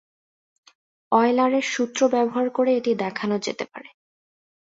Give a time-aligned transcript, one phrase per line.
[1.11, 3.89] অয়লারের সূত্র ব্যবহার করে এটি দেখানো যেতে পারে।